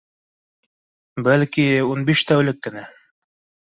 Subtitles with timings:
[1.29, 2.91] Бәлки, ун биш тәүлек кенә